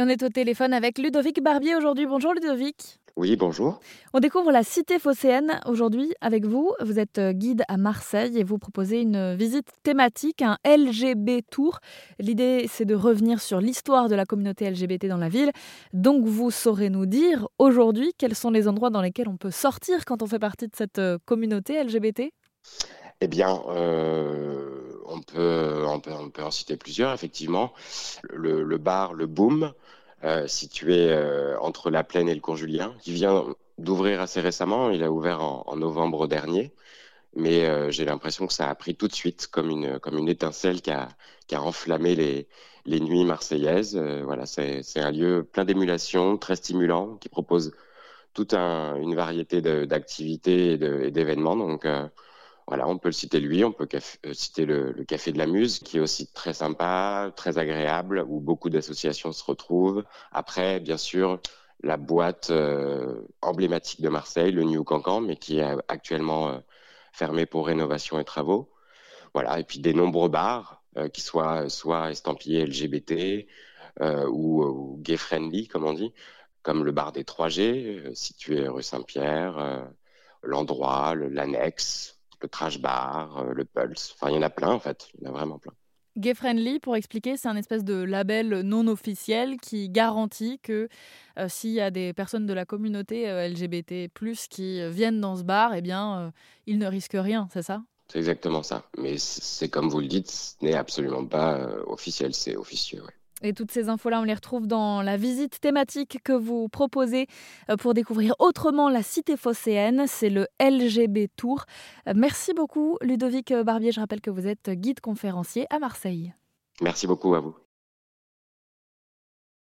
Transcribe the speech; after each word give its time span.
Et 0.00 0.02
on 0.02 0.08
est 0.08 0.22
au 0.22 0.30
téléphone 0.30 0.72
avec 0.72 0.96
Ludovic 0.96 1.42
Barbier 1.42 1.76
aujourd'hui. 1.76 2.06
Bonjour 2.06 2.32
Ludovic. 2.32 2.98
Oui, 3.16 3.36
bonjour. 3.36 3.80
On 4.14 4.20
découvre 4.20 4.50
la 4.50 4.62
cité 4.62 4.98
phocéenne 4.98 5.60
aujourd'hui 5.66 6.14
avec 6.22 6.46
vous. 6.46 6.72
Vous 6.80 6.98
êtes 6.98 7.18
euh, 7.18 7.32
guide 7.32 7.64
à 7.68 7.76
Marseille 7.76 8.38
et 8.38 8.42
vous 8.42 8.56
proposez 8.56 9.02
une 9.02 9.34
visite 9.34 9.68
thématique, 9.82 10.40
un 10.40 10.56
LGB 10.64 11.42
Tour. 11.50 11.80
L'idée, 12.18 12.64
c'est 12.66 12.86
de 12.86 12.94
revenir 12.94 13.42
sur 13.42 13.60
l'histoire 13.60 14.08
de 14.08 14.14
la 14.14 14.24
communauté 14.24 14.70
LGBT 14.70 15.04
dans 15.04 15.18
la 15.18 15.28
ville. 15.28 15.50
Donc, 15.92 16.24
vous 16.24 16.50
saurez 16.50 16.88
nous 16.88 17.04
dire 17.04 17.46
aujourd'hui 17.58 18.12
quels 18.16 18.34
sont 18.34 18.50
les 18.50 18.68
endroits 18.68 18.88
dans 18.88 19.02
lesquels 19.02 19.28
on 19.28 19.36
peut 19.36 19.50
sortir 19.50 20.06
quand 20.06 20.22
on 20.22 20.26
fait 20.26 20.38
partie 20.38 20.68
de 20.68 20.74
cette 20.74 20.98
euh, 20.98 21.18
communauté 21.26 21.84
LGBT 21.84 22.32
Eh 23.20 23.28
bien, 23.28 23.60
euh, 23.68 24.59
on, 25.10 25.20
peut, 25.20 25.84
on, 25.86 26.00
peut, 26.00 26.12
on, 26.12 26.30
peut, 26.30 26.42
en 26.42 26.50
citer 26.50 26.76
plusieurs, 26.76 27.12
effectivement. 27.12 27.72
Le, 28.32 28.78
bar, 28.78 29.12
le 29.14 29.26
Boom, 29.26 29.72
euh, 30.24 30.46
situé 30.46 31.10
euh, 31.10 31.58
entre 31.60 31.90
la 31.90 32.04
Plaine 32.04 32.28
et 32.28 32.34
le 32.34 32.40
Cours 32.40 32.56
Julien, 32.56 32.94
qui 33.02 33.12
vient 33.12 33.44
d'ouvrir 33.78 34.20
assez 34.20 34.40
récemment. 34.40 34.90
Il 34.90 35.02
a 35.02 35.10
ouvert 35.10 35.42
en, 35.42 35.76
novembre 35.76 36.26
dernier, 36.26 36.72
mais 37.34 37.66
euh, 37.66 37.90
j'ai 37.90 38.04
l'impression 38.04 38.46
que 38.46 38.52
ça 38.52 38.68
a 38.68 38.74
pris 38.74 38.94
tout 38.94 39.08
de 39.08 39.14
suite 39.14 39.48
comme 39.48 39.70
une, 39.70 39.98
comme 39.98 40.18
une 40.18 40.28
étincelle 40.28 40.80
qui 40.82 40.90
a, 40.90 41.08
qui 41.46 41.54
a 41.54 41.62
enflammé 41.62 42.14
les, 42.14 42.48
les 42.86 43.00
nuits 43.00 43.24
marseillaises. 43.24 43.96
Voilà, 43.96 44.46
c'est 44.46 44.82
un 44.96 45.10
lieu 45.10 45.44
plein 45.44 45.64
d'émulation, 45.64 46.36
très 46.38 46.56
stimulant, 46.56 47.16
qui 47.16 47.28
propose 47.28 47.72
toute 48.32 48.54
un, 48.54 48.96
une 48.96 49.16
variété 49.16 49.60
d'activités 49.60 50.72
et 50.74 51.10
d'événements. 51.10 51.56
Donc 51.56 51.86
voilà, 52.70 52.86
on 52.86 52.98
peut 52.98 53.08
le 53.08 53.12
citer 53.12 53.40
lui, 53.40 53.64
on 53.64 53.72
peut 53.72 53.88
euh, 53.94 54.32
citer 54.32 54.64
le, 54.64 54.92
Café 55.04 55.32
de 55.32 55.38
la 55.38 55.48
Muse, 55.48 55.80
qui 55.80 55.96
est 55.96 56.00
aussi 56.00 56.28
très 56.32 56.54
sympa, 56.54 57.32
très 57.34 57.58
agréable, 57.58 58.24
où 58.28 58.38
beaucoup 58.38 58.70
d'associations 58.70 59.32
se 59.32 59.42
retrouvent. 59.44 60.04
Après, 60.30 60.78
bien 60.78 60.96
sûr, 60.96 61.40
la 61.82 61.96
boîte 61.96 62.50
euh, 62.50 63.22
emblématique 63.42 64.00
de 64.02 64.08
Marseille, 64.08 64.52
le 64.52 64.62
New 64.62 64.84
Cancan, 64.84 65.20
mais 65.20 65.34
qui 65.36 65.58
est 65.58 65.64
actuellement 65.88 66.50
euh, 66.50 66.58
fermé 67.12 67.44
pour 67.44 67.66
rénovation 67.66 68.20
et 68.20 68.24
travaux. 68.24 68.70
Voilà, 69.34 69.58
et 69.58 69.64
puis 69.64 69.80
des 69.80 69.92
nombreux 69.92 70.28
bars, 70.28 70.84
euh, 70.96 71.08
qui 71.08 71.22
soient 71.22 71.68
soit 71.68 72.12
estampillés 72.12 72.66
LGBT 72.66 73.48
ou, 74.28 74.62
ou, 74.62 74.98
gay 75.02 75.16
friendly, 75.16 75.66
comme 75.66 75.84
on 75.84 75.92
dit, 75.92 76.14
comme 76.62 76.84
le 76.84 76.92
bar 76.92 77.10
des 77.10 77.24
3G, 77.24 78.14
situé 78.14 78.68
rue 78.68 78.84
Saint-Pierre, 78.84 79.88
l'endroit, 80.42 81.14
l'annexe, 81.16 82.19
le 82.42 82.48
trash 82.48 82.80
bar, 82.80 83.38
euh, 83.38 83.52
le 83.54 83.64
pulse. 83.64 84.14
Enfin, 84.14 84.30
il 84.30 84.36
y 84.36 84.38
en 84.38 84.42
a 84.42 84.50
plein 84.50 84.70
en 84.70 84.80
fait. 84.80 85.08
Il 85.18 85.24
y 85.24 85.26
en 85.28 85.30
a 85.30 85.32
vraiment 85.32 85.58
plein. 85.58 85.72
Gay 86.18 86.34
Friendly, 86.34 86.80
pour 86.80 86.96
expliquer, 86.96 87.36
c'est 87.36 87.48
un 87.48 87.56
espèce 87.56 87.84
de 87.84 87.94
label 87.94 88.62
non 88.62 88.88
officiel 88.88 89.58
qui 89.58 89.88
garantit 89.88 90.58
que 90.58 90.88
euh, 91.38 91.48
s'il 91.48 91.70
y 91.70 91.80
a 91.80 91.90
des 91.90 92.12
personnes 92.12 92.46
de 92.46 92.52
la 92.52 92.64
communauté 92.64 93.30
euh, 93.30 93.48
LGBT+, 93.48 94.10
qui 94.50 94.90
viennent 94.90 95.20
dans 95.20 95.36
ce 95.36 95.44
bar, 95.44 95.72
eh 95.74 95.80
bien, 95.80 96.18
euh, 96.18 96.30
ils 96.66 96.78
ne 96.78 96.86
risquent 96.86 97.16
rien, 97.16 97.48
c'est 97.52 97.62
ça? 97.62 97.82
C'est 98.08 98.18
exactement 98.18 98.64
ça. 98.64 98.82
Mais 98.98 99.18
c'est 99.18 99.68
comme 99.68 99.88
vous 99.88 100.00
le 100.00 100.08
dites, 100.08 100.28
ce 100.28 100.54
n'est 100.62 100.74
absolument 100.74 101.24
pas 101.24 101.54
euh, 101.54 101.82
officiel, 101.86 102.34
c'est 102.34 102.56
officieux, 102.56 103.02
ouais. 103.02 103.14
Et 103.42 103.52
toutes 103.52 103.70
ces 103.70 103.88
infos-là, 103.88 104.20
on 104.20 104.24
les 104.24 104.34
retrouve 104.34 104.66
dans 104.66 105.02
la 105.02 105.16
visite 105.16 105.60
thématique 105.60 106.18
que 106.22 106.32
vous 106.32 106.68
proposez 106.68 107.26
euh, 107.70 107.76
pour 107.76 107.94
découvrir 107.94 108.34
autrement 108.38 108.88
la 108.88 109.02
cité 109.02 109.36
phocéenne. 109.36 110.04
C'est 110.06 110.30
le 110.30 110.46
LGB 110.60 111.28
Tour. 111.36 111.64
Euh, 112.08 112.12
merci 112.14 112.52
beaucoup, 112.54 112.98
Ludovic 113.00 113.52
Barbier. 113.52 113.92
Je 113.92 114.00
rappelle 114.00 114.20
que 114.20 114.30
vous 114.30 114.46
êtes 114.46 114.70
guide 114.70 115.00
conférencier 115.00 115.66
à 115.70 115.78
Marseille. 115.78 116.34
Merci 116.80 117.06
beaucoup 117.06 117.34
à 117.34 117.40
vous. 117.40 117.54